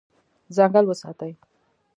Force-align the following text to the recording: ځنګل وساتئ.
ځنګل 0.55 0.85
وساتئ. 0.87 1.31